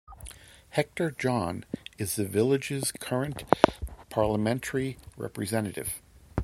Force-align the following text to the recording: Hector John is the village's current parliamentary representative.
Hector 0.71 1.11
John 1.11 1.63
is 1.99 2.15
the 2.15 2.25
village's 2.25 2.91
current 2.91 3.43
parliamentary 4.09 4.97
representative. 5.15 6.01